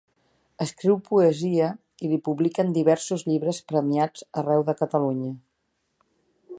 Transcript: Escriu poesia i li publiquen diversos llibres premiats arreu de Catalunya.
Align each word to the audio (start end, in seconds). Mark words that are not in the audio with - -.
Escriu 0.63 0.95
poesia 1.09 1.67
i 2.07 2.09
li 2.13 2.19
publiquen 2.29 2.73
diversos 2.79 3.27
llibres 3.31 3.61
premiats 3.73 4.27
arreu 4.43 4.65
de 4.71 4.77
Catalunya. 4.83 5.33